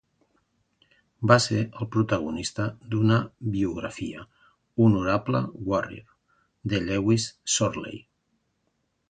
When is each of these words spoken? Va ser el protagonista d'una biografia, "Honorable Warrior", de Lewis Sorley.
Va 1.31 1.35
ser 1.43 1.59
el 1.83 1.89
protagonista 1.95 2.65
d'una 2.93 3.17
biografia, 3.57 4.25
"Honorable 4.87 5.43
Warrior", 5.69 6.17
de 6.73 6.83
Lewis 6.89 7.29
Sorley. 7.59 8.03